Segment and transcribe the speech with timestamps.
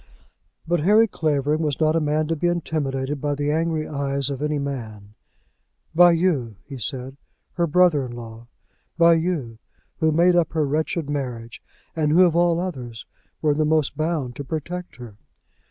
[0.67, 4.41] But Harry Clavering was not a man to be intimidated by the angry eyes of
[4.41, 5.13] any man.
[5.93, 7.17] "By you," he said,
[7.53, 8.47] "her brother in law;
[8.97, 9.59] by you,
[9.99, 11.61] who made up her wretched marriage,
[11.95, 13.05] and who, of all others,
[13.43, 15.17] were the most bound to protect her."